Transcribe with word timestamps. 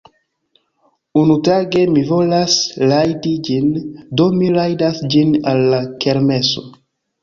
Unutage 1.23 1.83
mi 1.91 2.03
volas 2.09 2.57
rajdi 2.93 3.37
ĝin, 3.51 3.71
Do 4.19 4.29
mi 4.41 4.53
rajdas 4.59 5.07
ĝin 5.15 5.41
al 5.57 5.67
la 5.73 5.87
kermeso 6.05 6.71